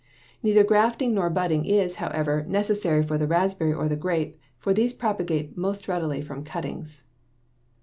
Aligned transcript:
Neither 0.41 0.63
grafting 0.63 1.13
nor 1.13 1.29
budding 1.29 1.63
is, 1.63 1.97
however, 1.97 2.43
necessary 2.49 3.03
for 3.03 3.19
the 3.19 3.27
raspberry 3.27 3.71
or 3.71 3.87
the 3.87 3.95
grape, 3.95 4.39
for 4.57 4.73
these 4.73 4.93
propagate 4.93 5.55
most 5.55 5.87
readily 5.87 6.23
from 6.23 6.43
cuttings. 6.43 7.03